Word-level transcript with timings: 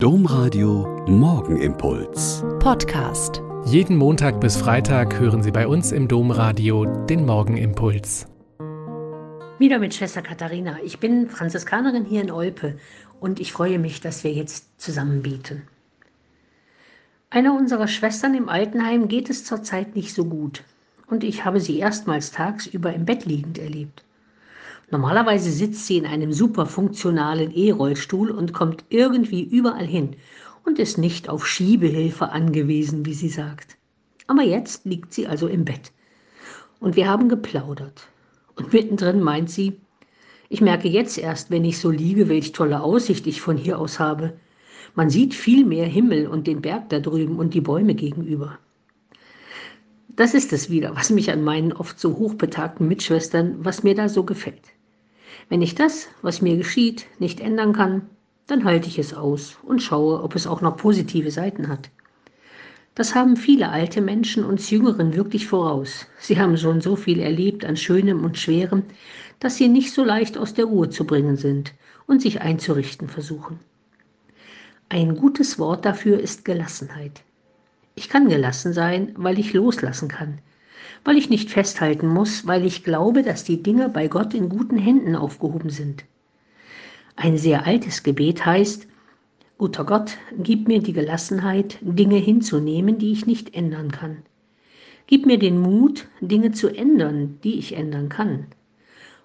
Domradio 0.00 1.04
Morgenimpuls. 1.08 2.44
Podcast. 2.60 3.42
Jeden 3.64 3.96
Montag 3.96 4.40
bis 4.40 4.56
Freitag 4.56 5.18
hören 5.18 5.42
Sie 5.42 5.50
bei 5.50 5.66
uns 5.66 5.90
im 5.90 6.06
Domradio 6.06 6.84
den 6.84 7.26
Morgenimpuls. 7.26 8.28
Wieder 9.58 9.80
mit 9.80 9.92
Schwester 9.92 10.22
Katharina. 10.22 10.76
Ich 10.84 11.00
bin 11.00 11.28
Franziskanerin 11.28 12.04
hier 12.04 12.22
in 12.22 12.30
Olpe 12.30 12.78
und 13.18 13.40
ich 13.40 13.50
freue 13.52 13.80
mich, 13.80 14.00
dass 14.00 14.22
wir 14.22 14.32
jetzt 14.32 14.80
zusammen 14.80 15.22
beten. 15.22 15.64
Einer 17.30 17.56
unserer 17.56 17.88
Schwestern 17.88 18.36
im 18.36 18.48
Altenheim 18.48 19.08
geht 19.08 19.28
es 19.28 19.44
zurzeit 19.44 19.96
nicht 19.96 20.14
so 20.14 20.26
gut 20.26 20.62
und 21.08 21.24
ich 21.24 21.44
habe 21.44 21.58
sie 21.58 21.76
erstmals 21.80 22.30
tagsüber 22.30 22.94
im 22.94 23.04
Bett 23.04 23.24
liegend 23.24 23.58
erlebt. 23.58 24.04
Normalerweise 24.90 25.50
sitzt 25.50 25.86
sie 25.86 25.98
in 25.98 26.06
einem 26.06 26.32
super 26.32 26.64
funktionalen 26.64 27.50
E-Rollstuhl 27.50 28.30
und 28.30 28.54
kommt 28.54 28.84
irgendwie 28.88 29.42
überall 29.42 29.86
hin 29.86 30.16
und 30.64 30.78
ist 30.78 30.96
nicht 30.96 31.28
auf 31.28 31.46
Schiebehilfe 31.46 32.30
angewiesen, 32.30 33.04
wie 33.04 33.12
sie 33.12 33.28
sagt. 33.28 33.76
Aber 34.28 34.42
jetzt 34.42 34.86
liegt 34.86 35.12
sie 35.12 35.26
also 35.26 35.46
im 35.46 35.66
Bett. 35.66 35.92
Und 36.80 36.96
wir 36.96 37.06
haben 37.06 37.28
geplaudert. 37.28 38.08
Und 38.56 38.72
mittendrin 38.72 39.20
meint 39.20 39.50
sie, 39.50 39.78
ich 40.48 40.62
merke 40.62 40.88
jetzt 40.88 41.18
erst, 41.18 41.50
wenn 41.50 41.66
ich 41.66 41.78
so 41.78 41.90
liege, 41.90 42.30
welch 42.30 42.52
tolle 42.52 42.80
Aussicht 42.80 43.26
ich 43.26 43.42
von 43.42 43.58
hier 43.58 43.78
aus 43.78 43.98
habe. 43.98 44.38
Man 44.94 45.10
sieht 45.10 45.34
viel 45.34 45.66
mehr 45.66 45.86
Himmel 45.86 46.26
und 46.26 46.46
den 46.46 46.62
Berg 46.62 46.88
da 46.88 47.00
drüben 47.00 47.38
und 47.38 47.52
die 47.52 47.60
Bäume 47.60 47.94
gegenüber. 47.94 48.58
Das 50.08 50.32
ist 50.32 50.54
es 50.54 50.70
wieder, 50.70 50.96
was 50.96 51.10
mich 51.10 51.30
an 51.30 51.44
meinen 51.44 51.74
oft 51.74 52.00
so 52.00 52.16
hochbetagten 52.16 52.88
Mitschwestern, 52.88 53.62
was 53.62 53.82
mir 53.82 53.94
da 53.94 54.08
so 54.08 54.24
gefällt. 54.24 54.62
Wenn 55.48 55.62
ich 55.62 55.74
das, 55.74 56.08
was 56.22 56.42
mir 56.42 56.56
geschieht, 56.56 57.06
nicht 57.18 57.40
ändern 57.40 57.72
kann, 57.72 58.02
dann 58.46 58.64
halte 58.64 58.88
ich 58.88 58.98
es 58.98 59.14
aus 59.14 59.58
und 59.62 59.82
schaue, 59.82 60.22
ob 60.22 60.34
es 60.34 60.46
auch 60.46 60.60
noch 60.60 60.76
positive 60.76 61.30
Seiten 61.30 61.68
hat. 61.68 61.90
Das 62.94 63.14
haben 63.14 63.36
viele 63.36 63.68
alte 63.68 64.00
Menschen 64.00 64.44
uns 64.44 64.70
Jüngeren 64.70 65.14
wirklich 65.14 65.46
voraus. 65.46 66.06
Sie 66.18 66.40
haben 66.40 66.56
schon 66.56 66.80
so 66.80 66.96
viel 66.96 67.20
erlebt 67.20 67.64
an 67.64 67.76
Schönem 67.76 68.24
und 68.24 68.36
Schwerem, 68.36 68.82
dass 69.38 69.56
sie 69.56 69.68
nicht 69.68 69.94
so 69.94 70.04
leicht 70.04 70.36
aus 70.36 70.52
der 70.52 70.64
Ruhe 70.64 70.90
zu 70.90 71.04
bringen 71.04 71.36
sind 71.36 71.74
und 72.06 72.20
sich 72.20 72.40
einzurichten 72.40 73.08
versuchen. 73.08 73.60
Ein 74.88 75.16
gutes 75.16 75.58
Wort 75.58 75.84
dafür 75.84 76.18
ist 76.18 76.44
Gelassenheit. 76.44 77.22
Ich 77.94 78.08
kann 78.08 78.28
gelassen 78.28 78.72
sein, 78.72 79.12
weil 79.16 79.38
ich 79.38 79.52
loslassen 79.52 80.08
kann, 80.08 80.38
weil 81.04 81.16
ich 81.16 81.30
nicht 81.30 81.50
festhalten 81.50 82.08
muss, 82.08 82.46
weil 82.46 82.64
ich 82.64 82.84
glaube, 82.84 83.22
dass 83.22 83.44
die 83.44 83.62
Dinge 83.62 83.88
bei 83.88 84.08
Gott 84.08 84.34
in 84.34 84.48
guten 84.48 84.76
Händen 84.76 85.16
aufgehoben 85.16 85.70
sind. 85.70 86.04
Ein 87.16 87.36
sehr 87.38 87.66
altes 87.66 88.02
Gebet 88.02 88.44
heißt, 88.46 88.86
Guter 89.58 89.84
Gott, 89.84 90.18
gib 90.38 90.68
mir 90.68 90.80
die 90.80 90.92
Gelassenheit, 90.92 91.78
Dinge 91.80 92.16
hinzunehmen, 92.16 92.98
die 92.98 93.10
ich 93.10 93.26
nicht 93.26 93.56
ändern 93.56 93.90
kann. 93.90 94.18
Gib 95.08 95.26
mir 95.26 95.38
den 95.38 95.58
Mut, 95.58 96.06
Dinge 96.20 96.52
zu 96.52 96.68
ändern, 96.68 97.40
die 97.42 97.58
ich 97.58 97.74
ändern 97.74 98.08
kann. 98.08 98.46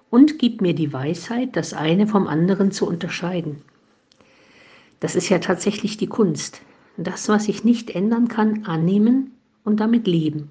Und 0.10 0.40
gib 0.40 0.60
mir 0.60 0.74
die 0.74 0.92
Weisheit, 0.92 1.56
das 1.56 1.74
eine 1.76 2.08
vom 2.08 2.26
anderen 2.26 2.72
zu 2.72 2.88
unterscheiden. 2.88 3.62
Das 5.02 5.16
ist 5.16 5.30
ja 5.30 5.38
tatsächlich 5.38 5.98
die 5.98 6.08
Kunst. 6.08 6.62
Das, 6.98 7.30
was 7.30 7.48
ich 7.48 7.64
nicht 7.64 7.92
ändern 7.92 8.28
kann, 8.28 8.66
annehmen 8.66 9.34
und 9.64 9.80
damit 9.80 10.08
leben 10.08 10.50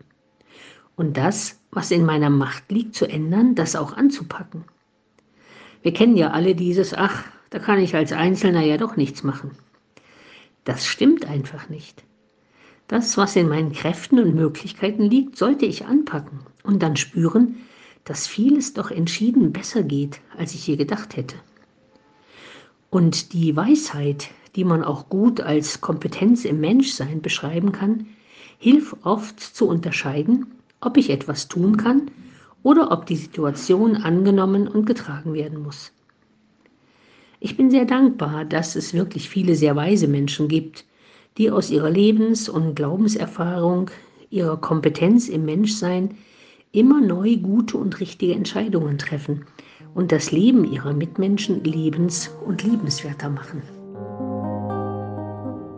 und 1.03 1.17
das, 1.17 1.59
was 1.73 1.91
in 1.91 2.07
meiner 2.07 2.31
Macht 2.31 2.71
liegt, 2.71 2.95
zu 2.95 3.09
ändern, 3.09 3.57
das 3.57 3.75
auch 3.75 3.97
anzupacken. 3.97 4.63
Wir 5.83 5.93
kennen 5.93 6.17
ja 6.17 6.31
alle 6.31 6.55
dieses, 6.55 6.95
ach, 6.95 7.25
da 7.51 7.59
kann 7.59 7.81
ich 7.81 7.97
als 7.97 8.13
Einzelner 8.13 8.63
ja 8.63 8.77
doch 8.77 8.95
nichts 8.95 9.25
machen. 9.25 9.51
Das 10.63 10.87
stimmt 10.87 11.27
einfach 11.27 11.69
nicht. 11.69 12.05
Das, 12.87 13.17
was 13.17 13.35
in 13.35 13.49
meinen 13.49 13.73
Kräften 13.73 14.21
und 14.21 14.37
Möglichkeiten 14.37 15.03
liegt, 15.03 15.37
sollte 15.37 15.67
ich 15.67 15.87
anpacken 15.87 16.39
und 16.63 16.85
dann 16.85 16.97
spüren, 16.97 17.57
dass 18.05 18.29
vieles 18.29 18.73
doch 18.73 18.93
entschieden 18.93 19.53
besser 19.53 19.83
geht, 19.83 20.21
als 20.39 20.55
ich 20.55 20.69
je 20.69 20.77
gedacht 20.77 21.17
hätte. 21.17 21.35
Und 22.91 23.33
die 23.33 23.57
Weisheit, 23.57 24.31
die 24.55 24.65
man 24.65 24.85
auch 24.85 25.09
gut 25.09 25.41
als 25.41 25.81
Kompetenz 25.81 26.45
im 26.45 26.61
Menschsein 26.61 27.23
beschreiben 27.23 27.73
kann, 27.73 28.07
hilft 28.59 29.05
oft 29.05 29.41
zu 29.41 29.67
unterscheiden, 29.67 30.47
ob 30.83 30.99
ich 30.99 31.09
etwas 31.09 31.49
tun 31.49 31.79
kann 31.79 32.11
oder 32.63 32.93
ob 32.93 33.07
die 33.07 33.17
Situation 33.17 33.97
angenommen 33.97 34.69
und 34.69 34.85
getragen 34.85 35.33
werden 35.33 35.63
muss. 35.63 35.93
Ich 37.41 37.57
bin 37.57 37.71
sehr 37.71 37.87
dankbar, 37.87 38.45
dass 38.45 38.77
es 38.77 38.95
wirklich 38.95 39.29
viele 39.29 39.57
sehr 39.57 39.75
weise 39.75 40.07
Menschen 40.07 40.47
gibt, 40.49 40.85
die 41.39 41.51
aus 41.51 41.71
ihrer 41.71 41.91
Lebens- 41.91 42.49
und 42.49 42.75
Glaubenserfahrung, 42.77 43.91
ihrer 44.31 44.59
Kompetenz 44.59 45.29
im 45.29 45.45
Menschsein 45.45 46.17
immer 46.73 47.01
neu 47.01 47.37
gute 47.37 47.79
und 47.79 48.01
richtige 48.01 48.35
Entscheidungen 48.35 48.99
treffen 48.99 49.45
und 49.95 50.13
das 50.13 50.31
Leben 50.31 50.65
ihrer 50.65 50.93
Mitmenschen 50.93 51.65
lebens- 51.65 52.31
und 52.47 52.63
liebenswerter 52.63 53.29
machen. 53.29 53.63